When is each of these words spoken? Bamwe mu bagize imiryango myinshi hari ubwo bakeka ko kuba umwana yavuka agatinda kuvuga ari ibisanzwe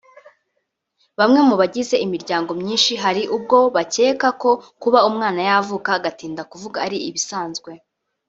Bamwe 1.19 1.39
mu 1.47 1.55
bagize 1.61 1.95
imiryango 2.05 2.51
myinshi 2.61 2.93
hari 3.03 3.23
ubwo 3.35 3.57
bakeka 3.75 4.27
ko 4.41 4.51
kuba 4.81 4.99
umwana 5.09 5.39
yavuka 5.49 5.89
agatinda 5.97 6.41
kuvuga 6.51 6.77
ari 6.85 6.97
ibisanzwe 7.09 7.71